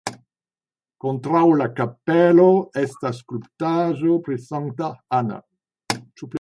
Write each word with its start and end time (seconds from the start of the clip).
Kontraŭ 1.03 1.41
la 1.59 1.67
kapelo 1.81 2.47
estas 2.85 3.21
skulptaĵo 3.21 4.19
pri 4.29 4.41
Sankta 4.49 4.93
Anna. 5.23 5.43